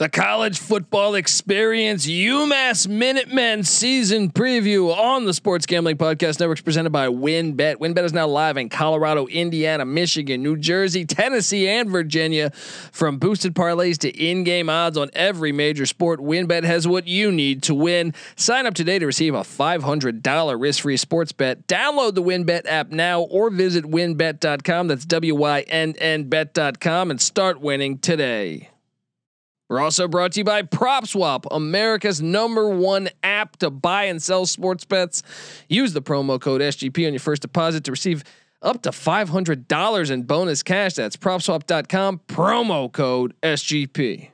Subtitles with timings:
[0.00, 6.62] The college football experience UMass Minutemen season preview on the Sports Gambling Podcast Network is
[6.62, 7.76] presented by WynnBet.
[7.76, 12.48] WynnBet is now live in Colorado, Indiana, Michigan, New Jersey, Tennessee, and Virginia.
[12.92, 17.62] From boosted parlays to in-game odds on every major sport, WynnBet has what you need
[17.64, 18.14] to win.
[18.36, 21.66] Sign up today to receive a $500 risk-free sports bet.
[21.66, 24.88] Download the WynnBet app now or visit wynnbet.com.
[24.88, 28.70] That's W-Y-N-N bet.com and start winning today.
[29.70, 34.44] We're also brought to you by PropSwap, America's number one app to buy and sell
[34.44, 35.22] sports bets.
[35.68, 38.24] Use the promo code SGP on your first deposit to receive
[38.62, 40.94] up to $500 in bonus cash.
[40.94, 44.30] That's propswap.com, promo code SGP.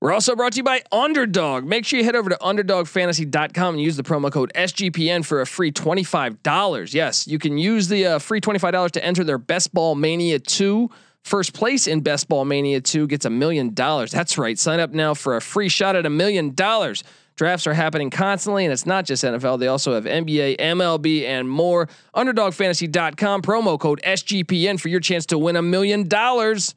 [0.00, 1.64] We're also brought to you by Underdog.
[1.64, 5.46] Make sure you head over to underdogfantasy.com and use the promo code SGPN for a
[5.46, 6.94] free $25.
[6.94, 10.90] Yes, you can use the uh, free $25 to enter their Best Ball Mania 2
[11.24, 14.10] First place in Best Ball Mania 2 gets a million dollars.
[14.10, 14.58] That's right.
[14.58, 17.04] Sign up now for a free shot at a million dollars.
[17.36, 19.60] Drafts are happening constantly, and it's not just NFL.
[19.60, 21.88] They also have NBA, MLB, and more.
[22.14, 26.74] UnderdogFantasy.com promo code SGPN for your chance to win a million dollars.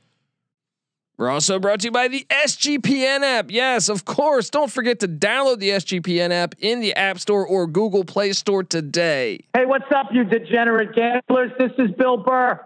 [1.17, 3.51] We're also brought to you by the SGPN app.
[3.51, 4.49] Yes, of course.
[4.49, 8.63] Don't forget to download the SGPN app in the App Store or Google Play Store
[8.63, 9.39] today.
[9.53, 11.51] Hey, what's up, you degenerate gamblers?
[11.59, 12.65] This is Bill Burr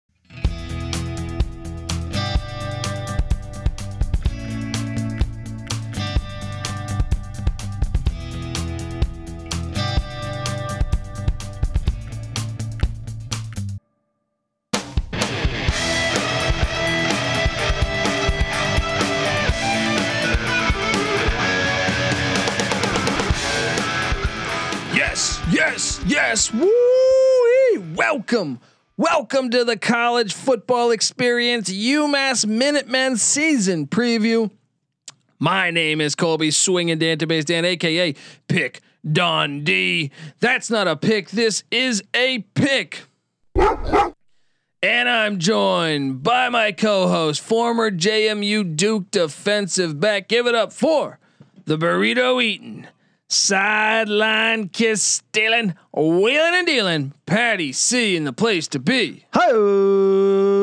[26.41, 27.93] Yes, woo!
[27.93, 28.61] Welcome,
[28.97, 34.49] welcome to the college football experience UMass Minutemen season preview.
[35.37, 38.15] My name is Colby Swinging Database Dan, aka
[38.47, 40.09] Pick Dundee.
[40.39, 41.29] That's not a pick.
[41.29, 43.03] This is a pick.
[43.55, 50.27] And I'm joined by my co-host, former JMU Duke defensive back.
[50.27, 51.19] Give it up for
[51.65, 52.87] the burrito eating
[53.31, 57.13] sideline kiss stealing, wheeling and dealing.
[57.25, 59.25] Patty C in the place to be.
[59.33, 60.61] Ho!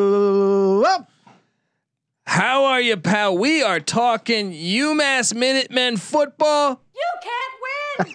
[2.26, 3.36] How are you, pal?
[3.38, 6.82] We are talking UMass Minutemen football.
[6.94, 7.54] You can't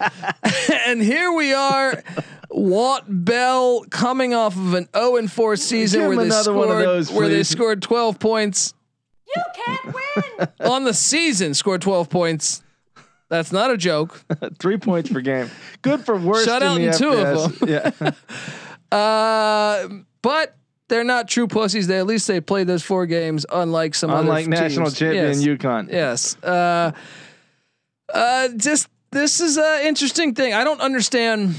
[0.86, 2.02] and here we are.
[2.50, 7.28] Walt Bell coming off of an 0 and 4 season where they scored those, where
[7.28, 8.72] they scored 12 points.
[9.34, 10.48] You can't win.
[10.70, 12.62] On the season scored 12 points.
[13.34, 14.24] That's not a joke.
[14.60, 15.50] Three points per game.
[15.82, 16.44] Good for worse.
[16.44, 17.68] Shut out in two of them.
[17.68, 18.96] yeah.
[18.96, 19.88] uh,
[20.22, 20.56] but
[20.88, 21.88] they're not true pussies.
[21.88, 24.98] They at least they played those four games, unlike some unlike other national teams.
[24.98, 25.42] champion yes.
[25.42, 25.90] UConn.
[25.90, 26.36] Yes.
[26.42, 26.92] Uh,
[28.12, 30.54] uh, just this is an interesting thing.
[30.54, 31.56] I don't understand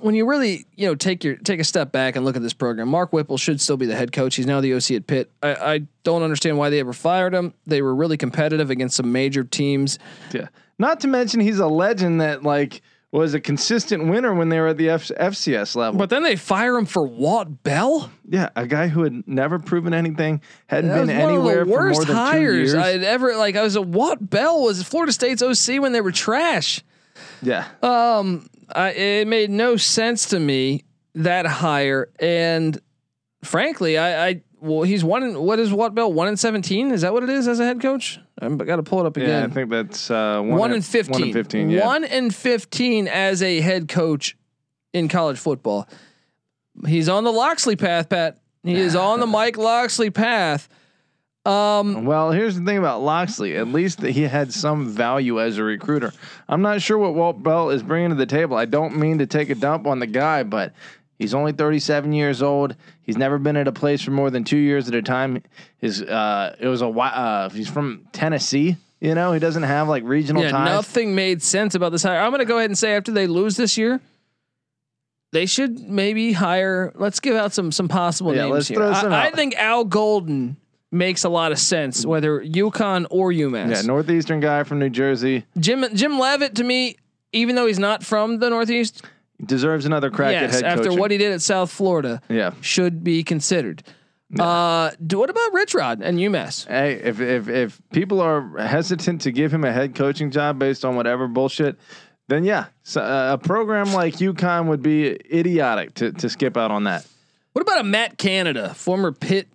[0.00, 2.52] when you really you know take your take a step back and look at this
[2.52, 2.88] program.
[2.88, 4.36] Mark Whipple should still be the head coach.
[4.36, 5.30] He's now the OC at Pitt.
[5.42, 7.54] I, I don't understand why they ever fired him.
[7.66, 9.98] They were really competitive against some major teams.
[10.32, 10.48] Yeah.
[10.78, 12.82] Not to mention he's a legend that like
[13.12, 15.98] was a consistent winner when they were at the F- FCS level.
[15.98, 18.10] But then they fire him for Walt Bell.
[18.26, 22.16] Yeah, a guy who had never proven anything, hadn't that been anywhere for more than
[22.16, 22.86] hires two years.
[22.86, 23.54] I'd ever like.
[23.54, 26.82] I was a Walt Bell was Florida State's OC when they were trash.
[27.42, 27.66] Yeah.
[27.82, 30.84] Um, I, it made no sense to me
[31.14, 32.80] that hire, and
[33.44, 35.22] frankly, I, I well, he's one.
[35.22, 36.12] In, what is Walt Bell?
[36.12, 36.92] One in seventeen?
[36.92, 38.18] Is that what it is as a head coach?
[38.40, 39.28] I got to pull it up again.
[39.28, 41.20] Yeah, I think that's uh, one, one in fifteen.
[41.20, 41.70] One in fifteen.
[41.70, 41.86] Yeah.
[41.86, 44.36] One in fifteen as a head coach
[44.92, 45.88] in college football.
[46.86, 48.38] He's on the Locksley path, Pat.
[48.62, 50.68] He is on the Mike Locksley path.
[51.44, 53.56] Um, well, here's the thing about Locksley.
[53.56, 56.12] At least he had some value as a recruiter.
[56.48, 58.56] I'm not sure what Walt Bell is bringing to the table.
[58.56, 60.72] I don't mean to take a dump on the guy, but
[61.22, 62.74] He's only 37 years old.
[63.02, 65.40] He's never been at a place for more than two years at a time.
[65.78, 68.76] His uh, it was a uh, he's from Tennessee.
[69.00, 70.68] You know, he doesn't have like regional yeah, ties.
[70.68, 72.18] Nothing made sense about this hire.
[72.18, 74.00] I'm going to go ahead and say after they lose this year,
[75.30, 76.92] they should maybe hire.
[76.96, 78.82] Let's give out some some possible yeah, names here.
[78.82, 80.56] I, I, think Al Golden
[80.92, 83.70] makes a lot of sense, whether UConn or UMass.
[83.70, 85.46] Yeah, northeastern guy from New Jersey.
[85.58, 86.96] Jim Jim Leavitt to me,
[87.32, 89.04] even though he's not from the Northeast,
[89.44, 91.00] deserves another crack yes, at head coaching after coaching.
[91.00, 92.20] what he did at South Florida.
[92.28, 93.82] Yeah, should be considered.
[94.34, 94.44] Yeah.
[94.44, 96.66] Uh, do, what about Rich Rod and UMass?
[96.66, 100.84] Hey, if if if people are hesitant to give him a head coaching job based
[100.84, 101.78] on whatever bullshit,
[102.28, 106.70] then yeah, so, uh, a program like UConn would be idiotic to to skip out
[106.70, 107.06] on that.
[107.52, 109.48] What about a Matt Canada, former Pitt?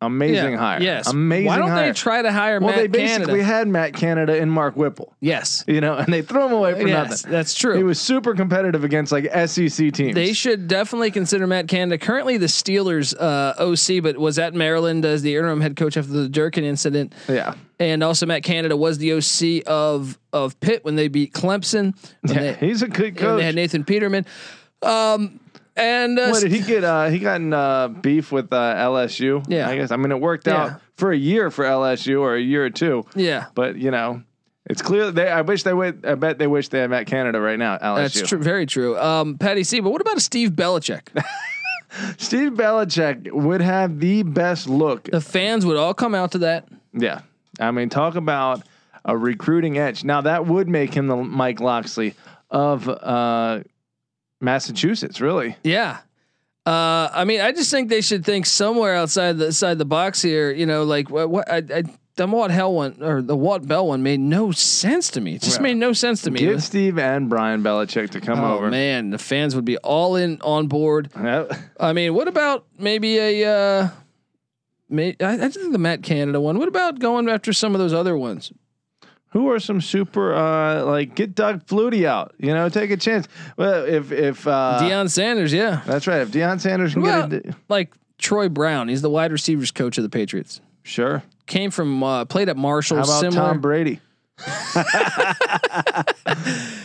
[0.00, 0.80] Amazing Yeah, hire.
[0.80, 1.08] Yes.
[1.08, 1.86] Amazing Why don't hire.
[1.88, 3.44] they try to hire well, Matt they basically Canada?
[3.44, 5.64] had Matt Canada and Mark Whipple, yes.
[5.66, 7.32] you know, and they threw him away for Yes, nothing.
[7.32, 7.76] that's true.
[7.76, 10.14] He was super competitive against like SEC teams.
[10.14, 11.98] They should definitely consider Matt Canada.
[11.98, 16.12] Currently, the Steelers uh, OC, but was at Maryland as the interim head coach after
[16.12, 17.12] the Durkin incident.
[17.28, 17.54] yeah.
[17.80, 21.94] And also, Matt Canada was the OC of of Pitt when they beat Clemson.
[22.22, 23.38] And Yeah, they, he's a good and coach.
[23.40, 24.26] they had Nathan Peterman.
[24.82, 25.40] Um,
[25.78, 26.84] and uh, What did he get?
[26.84, 29.44] Uh, he got in uh, beef with uh, LSU.
[29.48, 29.68] Yeah.
[29.68, 29.90] I guess.
[29.90, 30.64] I mean, it worked Yeah.
[30.64, 33.04] out for a year for LSU or a year or two.
[33.14, 34.22] yeah, But you know,
[34.66, 35.28] it's clear they.
[35.30, 36.04] I wish they would.
[36.04, 37.78] I bet they wish they had Matt Canada right now.
[37.78, 37.96] LSU.
[37.96, 38.38] that's true.
[38.38, 38.98] Very true.
[38.98, 39.80] Um, Patty C.
[39.80, 41.08] But what about a Steve Belichick?
[42.18, 45.04] Steve Belichick would have the best look.
[45.04, 46.68] the fans would all come out to that.
[46.92, 47.22] Yeah.
[47.60, 48.62] I mean, talk about
[49.04, 50.04] a recruiting edge.
[50.04, 52.14] Now that would make him the Mike Locksley
[52.50, 53.60] of uh,
[54.40, 55.20] Massachusetts.
[55.20, 55.56] Really.
[55.62, 55.98] Yeah.
[56.66, 60.20] Uh, I mean, I just think they should think somewhere outside the outside the box
[60.20, 60.50] here.
[60.52, 61.82] You know, like what, what I, I,
[62.16, 65.36] the Watt Hell one or the Watt Bell one made no sense to me.
[65.36, 65.62] It just Yeah.
[65.62, 66.40] made no sense to me.
[66.40, 68.70] Get Steve and Brian Belichick to come oh over.
[68.70, 71.10] man, the fans would be all in on board.
[71.18, 71.52] Yep.
[71.80, 73.44] I mean, what about maybe a?
[73.50, 73.88] Uh,
[74.90, 76.58] may, I, I think the Matt Canada one.
[76.58, 78.52] What about going after some of those other ones?
[79.30, 82.34] Who are some super uh like get Doug Flutie out?
[82.38, 83.28] You know, take a chance.
[83.56, 85.82] Well, if if uh Deion Sanders, yeah.
[85.86, 86.22] that's right.
[86.22, 89.98] If Deion Sanders can Well, get it, Like Troy Brown, he's the wide receivers coach
[89.98, 90.60] of the Patriots.
[90.82, 91.22] sure.
[91.46, 92.98] Came from uh, played at Marshall.
[92.98, 93.48] How about similar.
[93.48, 94.00] Tom Brady?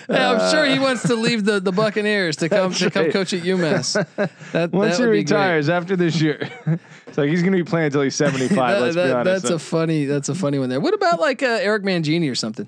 [0.10, 3.14] I'm sure he wants to leave the, the Buccaneers to come That's to come right.
[3.14, 3.94] coach at UMass.
[4.54, 5.18] That, Once that he be great.
[5.24, 6.38] retires after this year,
[7.08, 8.56] it's like he's going to be playing until he's 75.
[8.56, 9.44] That- let's that- be honest.
[9.44, 10.80] that's a funny that's a funny one there.
[10.80, 12.68] What about like uh, Eric Mangini or something?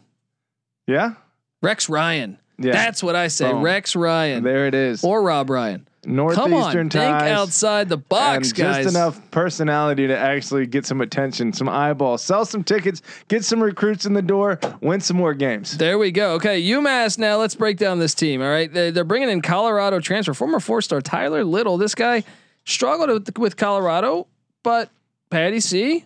[0.87, 1.13] yeah,
[1.61, 2.37] Rex Ryan.
[2.57, 2.71] yeah.
[2.71, 3.51] That's what I say.
[3.51, 3.61] Boom.
[3.61, 5.03] Rex Ryan there it is.
[5.03, 5.87] or Rob Ryan.
[6.05, 7.31] Northeastern Come on, think ties.
[7.31, 8.83] outside the box, and guys.
[8.85, 13.61] just enough personality to actually get some attention, some eyeballs, sell some tickets, get some
[13.61, 15.77] recruits in the door, win some more games.
[15.77, 16.33] There we go.
[16.33, 17.17] Okay, UMass.
[17.17, 18.41] Now let's break down this team.
[18.41, 21.77] All right, they, they're bringing in Colorado transfer, former four-star Tyler Little.
[21.77, 22.23] This guy
[22.65, 24.27] struggled with, with Colorado,
[24.63, 24.89] but
[25.29, 26.05] Patty C,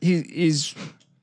[0.00, 0.74] he, he's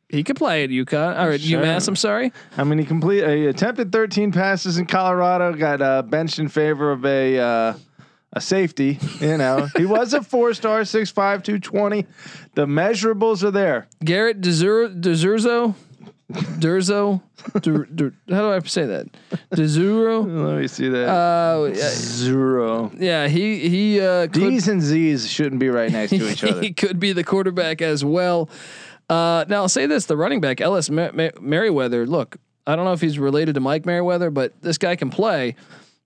[0.10, 1.62] he could play at UConn or at Sure.
[1.62, 1.88] UMass.
[1.88, 2.31] I'm sorry.
[2.57, 6.92] I mean, he complete he attempted 13 passes in Colorado, got uh, benched in favor
[6.92, 7.74] of a uh,
[8.38, 9.00] a safety.
[9.19, 11.13] You know, he was a four star, 6'5",
[11.44, 12.06] 220.
[12.56, 13.88] The measurables are there.
[14.04, 15.75] Garrett Dezur, Dezurzo,
[16.31, 17.22] Durzo,
[17.62, 19.07] Dur, Dur, how do I say that?
[19.51, 20.25] Dezuro.
[20.51, 21.07] Let me see that.
[21.07, 22.92] Uh, yeah, Zero.
[22.98, 26.62] yeah, he he uh, could D's and Z's shouldn't be right next to each other.
[26.62, 28.50] he could be the quarterback as well.
[29.10, 32.06] Uh, now I'll say this: the running back Ellis Mer- Mer- Merriweather.
[32.06, 32.36] Look,
[32.66, 35.56] I don't know if he's related to Mike Merriweather, but this guy can play.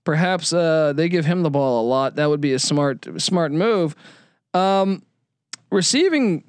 [0.03, 2.15] Perhaps uh, they give him the ball a lot.
[2.15, 3.95] That would be a smart smart move.
[4.53, 5.03] Um,
[5.71, 6.43] receiving,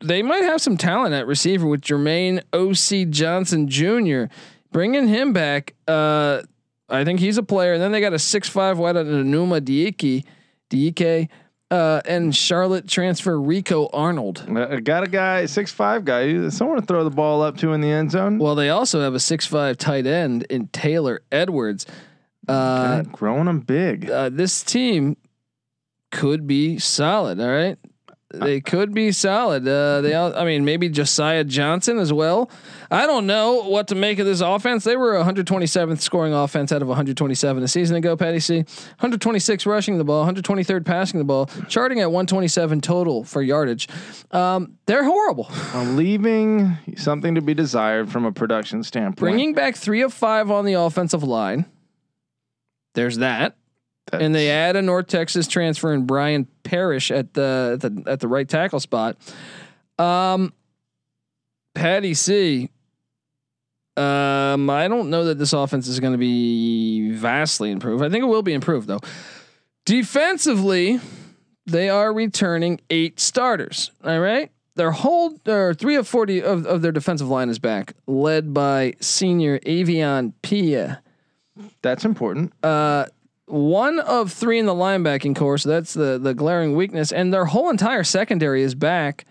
[0.00, 3.04] they might have some talent at receiver with Jermaine O.C.
[3.04, 4.24] Johnson Jr.
[4.72, 6.42] Bringing him back, uh,
[6.88, 7.74] I think he's a player.
[7.74, 10.24] And then they got a six five wide out of Numa Dieke,
[10.70, 11.28] Dieke,
[11.70, 14.44] uh, and Charlotte transfer Rico Arnold.
[14.48, 17.80] Uh, got a guy, six five guy, someone to throw the ball up to in
[17.80, 18.38] the end zone.
[18.38, 21.86] Well, they also have a six five tight end in Taylor Edwards.
[22.48, 24.10] Uh, Okay, growing them big.
[24.10, 25.16] uh, this team
[26.10, 27.40] could be solid.
[27.40, 27.76] All right,
[28.32, 29.66] they could be solid.
[29.66, 32.50] Uh, they, all, I mean, maybe Josiah Johnson as well.
[32.90, 34.84] I don't know what to make of this offense.
[34.84, 38.16] They were 127th scoring offense out of 127 a season ago.
[38.16, 43.42] Patty C, 126 rushing the ball, 123rd passing the ball, charting at 127 total for
[43.42, 43.88] yardage.
[44.30, 45.48] Um, they're horrible.
[45.72, 49.16] Uh, leaving something to be desired from a production standpoint.
[49.18, 51.66] Bringing back three of five on the offensive line.
[52.94, 53.56] There's that.
[54.12, 58.20] and they add a North Texas transfer in Brian Parrish at the at the at
[58.20, 59.16] the right tackle spot.
[59.98, 60.52] Um,
[61.74, 62.70] Patty C.
[63.96, 68.02] Um, I don't know that this offense is going to be vastly improved.
[68.02, 68.98] I think it will be improved though.
[69.84, 70.98] Defensively,
[71.66, 73.92] they are returning eight starters.
[74.02, 74.50] All right.
[74.76, 78.94] Their whole or three of forty of, of their defensive line is back, led by
[79.00, 81.00] senior Avion Pia
[81.82, 82.52] that's important.
[82.62, 83.06] uh,
[83.46, 87.44] one of three in the linebacking core, so that's the the glaring weakness, and their
[87.44, 89.26] whole entire secondary is back.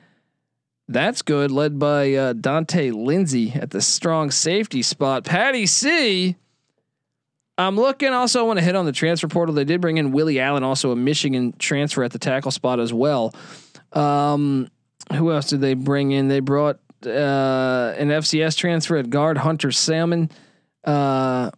[0.88, 5.24] That's good, led by uh, Dante Lindsay at the strong safety spot.
[5.24, 6.36] Patty C.
[7.58, 8.10] I'm looking.
[8.10, 9.56] Also, I want to hit on the transfer portal.
[9.56, 12.92] They did bring in Willie Allen, also a Michigan transfer at the tackle spot as
[12.92, 13.34] well.
[13.94, 14.70] Um,
[15.14, 16.28] who else did they bring in?
[16.28, 20.30] They brought uh, an FCS transfer at guard, Hunter Salmon.
[20.84, 21.52] Uh,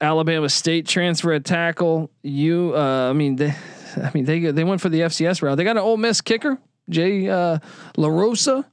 [0.00, 2.10] Alabama State transfer at tackle.
[2.22, 3.54] You, uh, I mean, they,
[3.96, 5.56] I mean, they they went for the FCS route.
[5.56, 7.58] They got an Ole Miss kicker, Jay uh,
[7.96, 8.64] Larosa.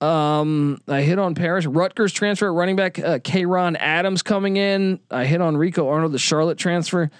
[0.00, 1.66] Um, I hit on Paris.
[1.66, 2.98] Rutgers transfer at running back.
[2.98, 4.98] Uh, Ron Adams coming in.
[5.10, 7.10] I hit on Rico Arnold, the Charlotte transfer.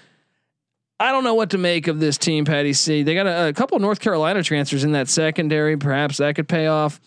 [0.99, 3.03] I don't know what to make of this team, Patty C.
[3.03, 5.77] They got a, a couple North Carolina transfers in that secondary.
[5.77, 6.99] Perhaps that could pay off.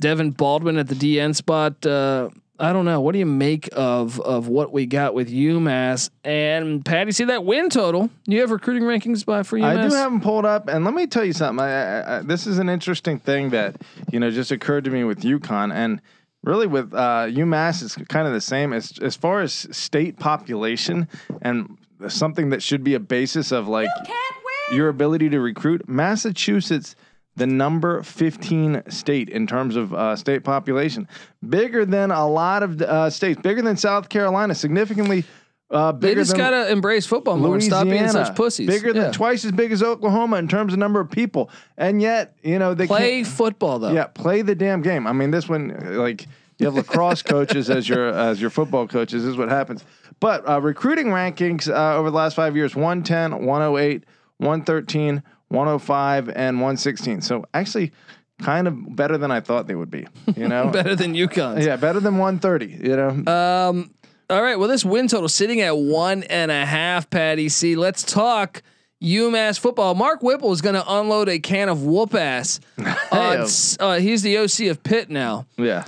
[0.00, 1.84] Devin Baldwin at the DN spot.
[1.84, 2.30] Uh,
[2.60, 3.00] I don't know.
[3.00, 7.12] What do you make of of what we got with UMass and Patty?
[7.12, 8.10] See that win total?
[8.26, 9.78] You have recruiting rankings by for UMass.
[9.78, 11.64] I do have them pulled up, and let me tell you something.
[11.64, 13.76] I, I, I, this is an interesting thing that
[14.12, 16.02] you know just occurred to me with UConn, and
[16.44, 21.08] really with uh, UMass, it's kind of the same as as far as state population
[21.40, 24.30] and something that should be a basis of like Can't
[24.72, 25.88] your ability to recruit.
[25.88, 26.94] Massachusetts,
[27.40, 31.08] the number 15 state in terms of uh, state population,
[31.48, 35.24] bigger than a lot of uh, states, bigger than South Carolina, significantly
[35.70, 38.66] uh, they just than gotta embrace football more and stop being such pussies.
[38.66, 39.10] Bigger than Yeah.
[39.12, 42.74] twice as big as Oklahoma in terms of number of people, and yet you know
[42.74, 43.92] they play football though.
[43.92, 45.06] yeah, play the damn game.
[45.06, 46.26] I mean, this one like
[46.58, 49.22] you have lacrosse coaches as your as your football coaches.
[49.22, 49.84] This is what happens.
[50.18, 54.04] But uh, recruiting rankings uh, over the last five years: 110, 108,
[54.38, 57.20] 113, 105, and 116.
[57.20, 57.92] So actually,
[58.40, 60.06] kind of better than I thought they would be.
[60.36, 61.62] You know, better than UConn.
[61.64, 62.88] yeah, better than 130.
[62.88, 63.90] You know, Um.
[64.30, 64.56] All right.
[64.58, 67.10] Well, this win total sitting at one and a half.
[67.10, 67.74] Patty C.
[67.74, 68.62] Let's talk
[69.02, 69.96] UMass football.
[69.96, 72.60] Mark Whipple is going to unload a can of whoop ass.
[73.10, 75.46] uh, he's the OC of Pitt now.
[75.56, 75.84] yeah.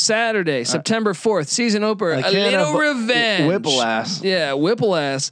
[0.00, 2.12] Saturday, September fourth, season opener.
[2.12, 3.46] A little revenge.
[3.48, 4.22] Whipple ass.
[4.22, 5.30] Yeah, Whipple ass.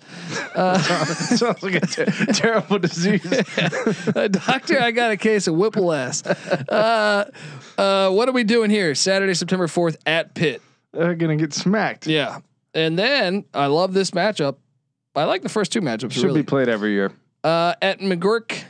[0.55, 3.25] Sounds like a ter- terrible disease.
[4.15, 6.25] Uh, doctor, I got a case of Whipple ass.
[6.27, 7.31] Uh,
[7.77, 8.95] uh, what are we doing here?
[8.95, 10.63] Saturday, September fourth at Pitt.
[10.93, 12.07] They're gonna get smacked.
[12.07, 12.39] Yeah,
[12.75, 14.57] and then I love this matchup.
[15.15, 16.13] I like the first two matchups.
[16.13, 16.43] Should really.
[16.43, 17.13] be played every year.
[17.45, 18.63] uh, at McGuirk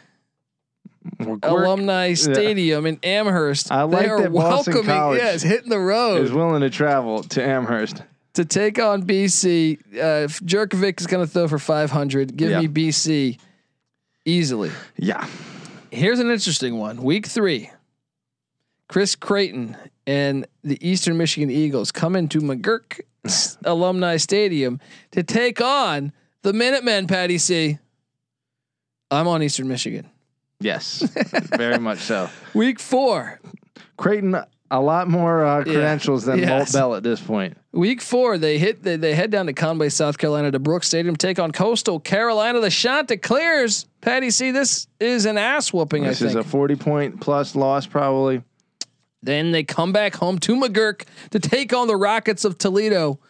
[1.43, 3.73] Alumni Stadium in Amherst.
[3.73, 6.71] I like they are that Boston welcoming, College yes, hitting the road is willing to
[6.71, 8.03] travel to Amherst.
[8.35, 9.79] to take on BC.
[9.95, 12.37] Uh, if Jurkovec is going to throw for 500.
[12.37, 12.61] Give Yeah.
[12.61, 13.39] me BC
[14.25, 14.71] easily.
[14.97, 15.27] Yeah.
[15.91, 17.03] Here's an interesting one.
[17.03, 17.71] Week three.
[18.89, 23.01] Chris Creighton and the Eastern Michigan Eagles come into McGuirk
[23.65, 27.79] Alumni Stadium to take on the Minutemen, Patty C.
[29.11, 30.09] I'm on Eastern Michigan.
[30.61, 31.00] Yes.
[31.57, 32.29] Very much so.
[32.55, 33.41] Week four.
[33.97, 34.37] Creighton,
[34.71, 36.50] a lot more uh, credentials than Yes.
[36.50, 37.57] Walt Bell at this point.
[37.73, 38.83] Week four, they hit.
[38.83, 42.61] They, they head down to Conway, South Carolina, to Brooks Stadium, take on Coastal Carolina.
[42.61, 44.50] The Chanticleers, Patty C.
[44.50, 46.03] This is an ass whooping.
[46.05, 46.19] I think.
[46.19, 48.43] This is a 40 point plus loss, probably.
[49.23, 53.21] then they come back home to McGuirk to take on the Rockets of Toledo.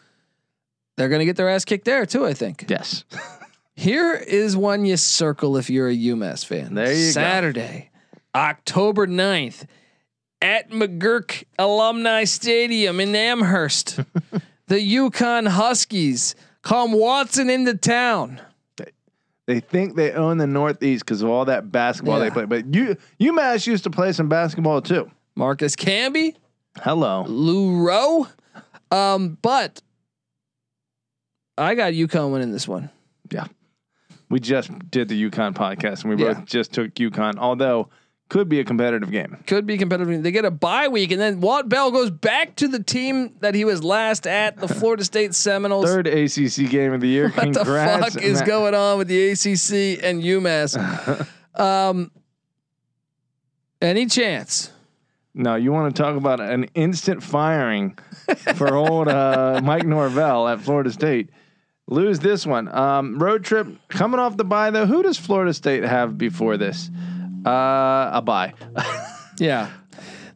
[0.97, 2.25] They're going to get their ass kicked there too.
[2.25, 2.65] I think.
[2.67, 3.03] Yes.
[3.79, 6.73] Here is one you circle if you're a UMass fan.
[6.73, 7.11] There you go.
[7.11, 7.91] Saturday,
[8.35, 9.67] October 9th
[10.41, 13.95] at McGuirk Alumni Stadium in Amherst.
[14.67, 18.41] the UConn Huskies come Watson into town.
[19.47, 22.25] They think they own the Northeast because of all that basketball Yeah.
[22.25, 22.45] they play.
[22.47, 25.09] But you, UMass used to play some basketball too.
[25.37, 26.35] Marcus Camby,
[26.81, 27.23] Hello.
[27.29, 28.27] Lou Roe.
[28.91, 29.81] Um, but
[31.57, 32.89] I got UConn winning this one.
[33.31, 33.45] Yeah.
[34.29, 36.33] We just did the UConn podcast and we Yeah.
[36.33, 37.89] both just took UConn, although
[38.29, 39.37] could be a competitive game.
[39.47, 40.21] Could be competitive.
[40.21, 43.55] They get a bye week, and then Walt Bell goes back to the team that
[43.55, 45.85] he was last at, the Florida State Seminoles.
[45.85, 47.29] Third ACC game of the year.
[47.33, 48.13] what the Congrats.
[48.13, 51.27] fuck is going on with the ACC and UMass?
[51.59, 52.11] um,
[53.81, 54.71] any chance?
[55.33, 57.97] No, you want to talk about an instant firing
[58.55, 61.29] for old uh, Mike Norvell at Florida State.
[61.89, 62.67] Lose this one.
[62.67, 64.85] Um, road trip coming off the bye though.
[64.85, 66.89] Who does Florida State have before this?
[67.45, 68.53] Uh, a bye.
[69.39, 69.69] Yeah.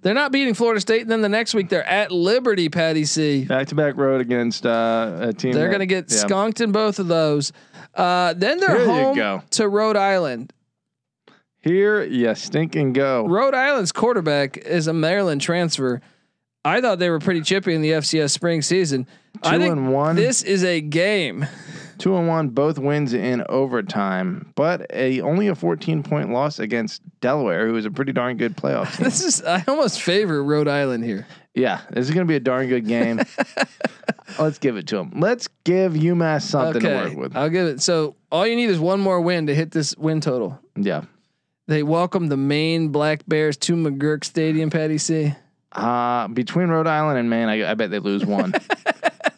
[0.01, 3.43] They're not beating Florida State, and then the next week they're at Liberty, Patty C.
[3.43, 5.51] Back to back road against uh, a team.
[5.51, 6.17] They're going to get yeah.
[6.17, 7.51] skunked in both of those.
[7.93, 10.53] Uh, then they're Here home to Rhode Island.
[11.59, 13.25] Here, you stink and go.
[13.25, 16.01] Rhode Island's quarterback is a Maryland transfer.
[16.65, 19.05] I thought they were pretty chippy in the FCS spring season.
[19.43, 20.15] I Two think and one.
[20.15, 21.45] this is a game.
[21.97, 27.01] Two and one, both wins in overtime, but a only a 14 point loss against
[27.21, 29.03] Delaware, who is a pretty darn good playoff team.
[29.05, 31.27] This is I almost favor Rhode Island here.
[31.53, 33.21] yeah, this is going to be a darn good game.
[34.39, 35.11] Let's give it to them.
[35.19, 37.35] Let's give UMass something to work with.
[37.37, 37.81] I'll give it.
[37.81, 40.59] So all you need is one more win to hit this win total.
[40.75, 41.03] yeah.
[41.67, 45.33] They welcome the Maine Black Bears to McGuirk Stadium, Patty C.
[45.73, 48.53] Uh, between Rhode Island and Maine, I, I bet they lose one.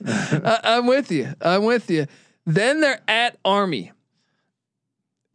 [0.06, 1.34] I, I'm with you.
[1.42, 2.08] I'm with you.
[2.46, 3.92] Then they're at Army.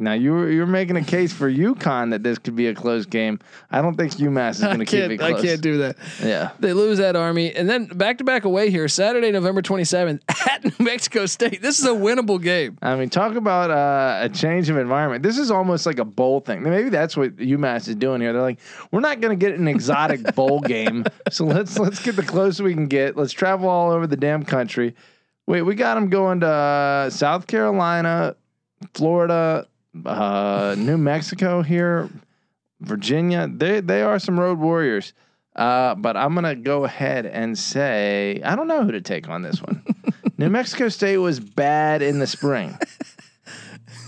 [0.01, 3.39] Now you're you're making a case for UConn that this could be a close game.
[3.71, 5.37] I don't think UMass is going to keep it can't.
[5.37, 5.97] I can't do that.
[6.23, 6.51] Yeah.
[6.59, 10.23] They lose that Army, and then back to back away here, Saturday, November twenty seventh
[10.49, 11.63] at New Mexico State.
[11.63, 12.79] This is a winnable game.
[12.83, 15.23] I mean, talk about uh, a change of environment.
[15.23, 16.63] This is almost like a bowl thing.
[16.63, 18.33] Maybe that's what UMass is doing here.
[18.33, 22.17] They're like, we're not going to get an exotic bowl game, so let's let's get
[22.17, 23.17] the closest we can get.
[23.17, 24.95] Let's travel all over the damn country.
[25.47, 28.37] Wait, we got them going to uh, South Carolina,
[28.95, 29.67] Florida,
[30.05, 32.09] uh, New Mexico here,
[32.81, 33.49] Virginia.
[33.49, 35.13] They they are some road warriors.
[35.57, 39.43] Uh, but I'm gonna go ahead and say I don't know who to take on
[39.43, 39.85] this one.
[40.39, 42.79] New Mexico State was bad in the spring.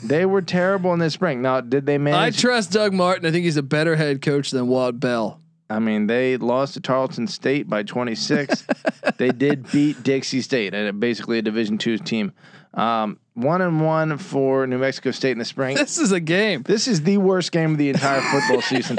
[0.04, 1.42] They were terrible in the spring.
[1.42, 3.26] Now, did they make I trust Doug Martin.
[3.26, 5.40] I think he's a better head coach than Walt Bell.
[5.70, 8.66] I mean, they lost to Tarleton State by 26.
[9.16, 12.32] they did beat Dixie State, and basically a Division two team.
[12.74, 15.76] Um, one and one for New Mexico State in the spring.
[15.76, 16.62] This is a game.
[16.62, 18.98] This is the worst game of the entire football season.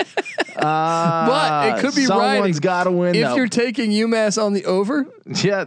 [0.55, 2.53] Uh, But it could be someone's riding.
[2.57, 3.15] got to win.
[3.15, 3.35] If though.
[3.35, 5.65] you're taking UMass on the over, Yeah.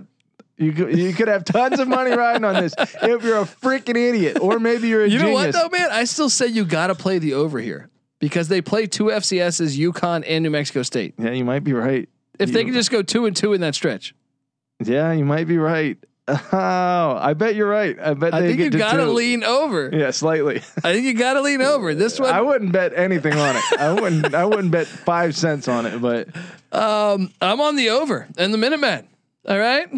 [0.58, 3.94] You could, you could have tons of money riding on this if you're a freaking
[3.96, 5.56] idiot, or maybe you're a you know what genius.
[5.62, 5.88] though, man?
[5.92, 9.76] I still say you got to play the over here because they play two FCSs,
[9.78, 11.12] UConn and New Mexico State.
[11.18, 12.08] Yeah, you might be right.
[12.38, 14.14] If they You- can just go two and two in that stretch,
[14.82, 15.98] yeah, you might be right.
[16.28, 17.96] Oh, I bet you're right.
[18.00, 18.34] I bet.
[18.34, 19.10] I think you to got to two.
[19.10, 19.90] lean over.
[19.92, 20.56] Yeah, slightly.
[20.84, 21.94] I think you got to lean over.
[21.94, 23.62] This one, I wouldn't bet anything on it.
[23.78, 24.34] I wouldn't.
[24.34, 26.00] I wouldn't bet five cents on it.
[26.00, 26.28] But
[26.72, 29.06] Um, I'm on the over and the Minutemen.
[29.48, 29.88] All right,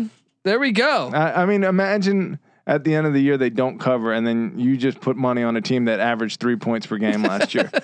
[0.43, 1.11] there we go.
[1.15, 4.53] I, I mean, imagine at the end of the year they don't cover, and then
[4.59, 7.71] you just put money on a team that averaged three points per game last year.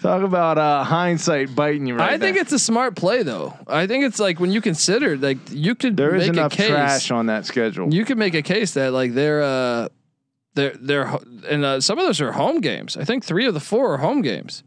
[0.00, 2.42] Talk about uh, hindsight biting you right I think there.
[2.42, 3.54] it's a smart play though.
[3.66, 6.56] I think it's like when you consider like you could there is make enough a
[6.56, 6.68] case.
[6.68, 7.92] trash on that schedule.
[7.92, 9.88] You could make a case that like they're uh
[10.54, 12.96] they're they're ho- and uh, some of those are home games.
[12.96, 14.62] I think three of the four are home games.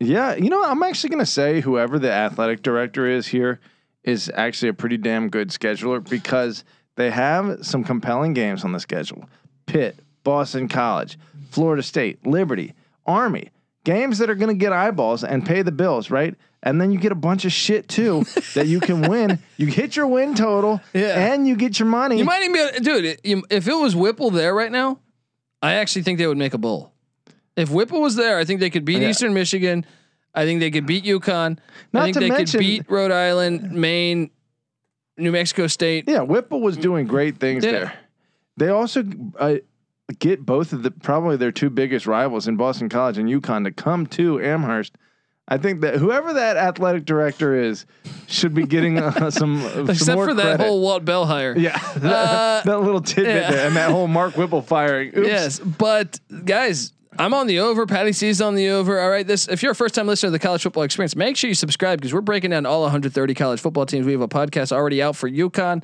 [0.00, 0.68] Yeah, you know, what?
[0.70, 3.60] I'm actually going to say whoever the athletic director is here
[4.02, 6.64] is actually a pretty damn good scheduler because
[6.96, 9.28] they have some compelling games on the schedule.
[9.66, 11.16] Pitt, Boston College,
[11.50, 12.74] Florida State, Liberty,
[13.06, 13.50] Army.
[13.84, 16.34] Games that are going to get eyeballs and pay the bills, right?
[16.62, 19.38] And then you get a bunch of shit too that you can win.
[19.56, 21.32] You hit your win total Yeah.
[21.32, 22.18] and you get your money.
[22.18, 23.04] You might even be, able- to, dude.
[23.04, 24.98] it- If it was Whipple there right now,
[25.60, 26.92] I actually think they would make a bowl.
[27.56, 29.10] If Whipple was there, I think they could beat Yeah.
[29.10, 29.84] Eastern Michigan.
[30.34, 31.58] I think they could beat UConn.
[31.92, 34.30] Not I think to they mention- could beat Rhode Island, Maine,
[35.18, 36.04] New Mexico State.
[36.08, 37.70] Yeah, Whipple was doing great things Yeah.
[37.72, 37.92] there.
[38.56, 39.04] They also
[39.38, 39.56] uh,
[40.12, 43.70] get both of the probably their two biggest rivals in Boston College and UConn to
[43.72, 44.96] come to Amherst.
[45.48, 47.84] I think that whoever that athletic director is
[48.28, 50.66] should be getting uh, some, some Except for that credit.
[50.66, 51.54] whole Walt Bell hire.
[51.58, 53.50] yeah that, Uh, that little tidbit yeah.
[53.50, 55.08] there and that whole Mark Whipple firing.
[55.16, 55.26] Oops.
[55.26, 57.84] Yes, but guys, I'm on the over.
[57.86, 58.98] Patty C's on the over.
[59.00, 61.36] All right, this if you're a first time listener to the college football experience, make
[61.36, 64.06] sure you subscribe because we're breaking down all 130 college football teams.
[64.06, 65.82] We have a podcast already out for UConn,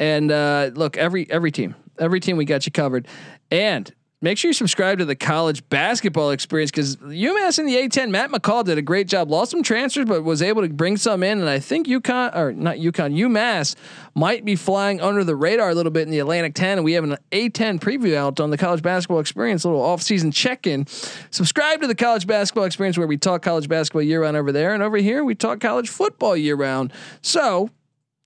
[0.00, 3.08] and uh, look every every team, every team we got you covered,
[3.50, 3.92] and.
[4.22, 8.30] Make sure you subscribe to the college basketball experience because UMass in the A10, Matt
[8.30, 9.30] McCall did a great job.
[9.30, 11.40] Lost some transfers, but was able to bring some in.
[11.40, 13.74] And I think UConn, or not UConn, UMass
[14.14, 16.78] might be flying under the radar a little bit in the Atlantic 10.
[16.78, 20.32] And we have an A10 preview out on the college basketball experience, a little off-season
[20.32, 20.86] check-in.
[21.30, 24.72] Subscribe to the college basketball experience where we talk college basketball year round over there,
[24.72, 26.94] and over here we talk college football year round.
[27.20, 27.68] So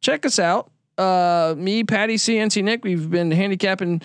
[0.00, 0.70] check us out.
[0.98, 4.02] Uh, me, Patty CNC Nick, we've been handicapping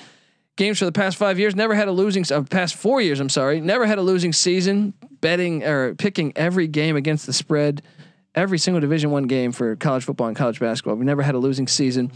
[0.56, 1.56] games for the past five years.
[1.56, 3.20] Never had a losing, uh, past four years.
[3.20, 4.94] I'm sorry, never had a losing season.
[5.22, 7.82] Betting or picking every game against the spread,
[8.36, 10.96] every single Division One game for college football and college basketball.
[10.96, 12.12] We never had a losing season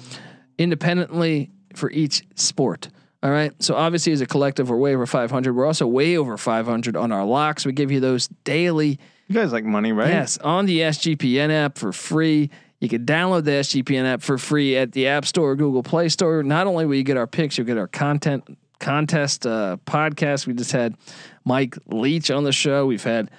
[0.57, 2.89] independently for each sport.
[3.23, 3.51] All right.
[3.63, 5.53] So obviously, as a collective, we're way over 500.
[5.53, 7.65] We're also way over 500 on our locks.
[7.65, 8.99] We give you those daily.
[9.27, 10.09] You guys like money, right?
[10.09, 12.49] Yes, on the SGPN app for free.
[12.79, 16.09] You can download the SGPN app for free at the App Store or Google Play
[16.09, 16.43] Store.
[16.43, 20.45] Not only will you get our picks, you'll get our content contest uh, podcast.
[20.45, 20.95] We just had
[21.43, 22.85] Mike Leach on the show.
[22.85, 23.31] We've had,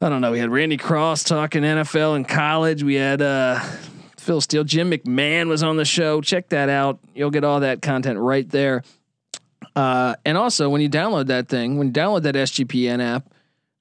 [0.00, 2.84] I don't know, we had Randy Cross talking NFL and college.
[2.84, 3.58] We had uh,
[4.16, 6.20] Phil Steele, Jim McMahon was on the show.
[6.20, 7.00] Check that out.
[7.14, 8.84] You'll get all that content right there.
[9.74, 13.32] Uh, and also, when you download that thing, when you download that SGPN app,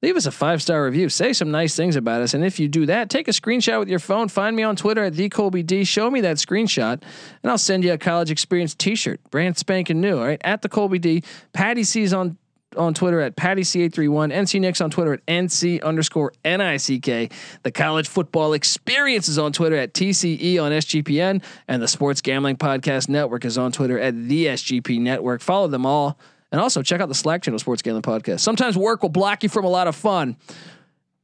[0.07, 1.09] leave us a five star review.
[1.09, 2.33] Say some nice things about us.
[2.33, 4.29] And if you do that, take a screenshot with your phone.
[4.29, 5.83] Find me on Twitter at the Colby D.
[5.83, 7.01] Show me that screenshot,
[7.43, 10.17] and I'll send you a college experience T-shirt, brand spanking new.
[10.17, 11.23] All right, at the Colby D.
[11.51, 12.37] Patty C's on
[12.77, 14.31] on Twitter at Patty C831.
[14.31, 17.31] NC Nick's on Twitter at NC underscore NICK.
[17.63, 21.41] The college football experience is on Twitter at TCE on SGPN.
[21.67, 25.41] And the Sports Gambling Podcast Network is on Twitter at the SGP Network.
[25.41, 26.19] Follow them all
[26.51, 28.39] And also check out the Slack channel Sports Gambling Podcast.
[28.39, 30.37] Sometimes work will block you from a lot of fun.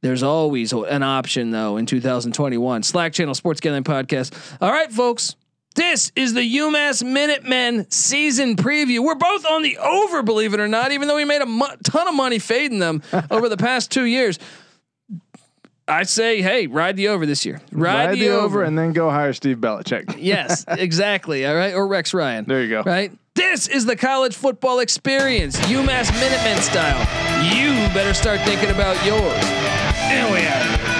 [0.02, 2.82] There's always an option though in 2021.
[2.82, 4.34] Slack channel Sports Gambling Podcast.
[4.60, 5.34] All right, folks.
[5.76, 9.00] This is the UMass Minutemen season preview.
[9.02, 11.74] We're both on the over, believe it or not, even though we made a mo-
[11.82, 14.38] ton of money fading them over the past two years.
[15.88, 17.60] I say, hey, ride the over this year.
[17.72, 18.62] Ride, Ride the, over.
[18.62, 20.16] and then go hire Steve Belichick.
[20.18, 21.44] yes, exactly.
[21.44, 21.74] All right.
[21.74, 22.44] Or Rex Ryan.
[22.46, 22.82] There you go.
[22.82, 23.10] Right.
[23.34, 27.00] This is the college football experience, UMass Minutemen style.
[27.52, 29.42] You better start thinking about yours.
[29.96, 30.93] And we out.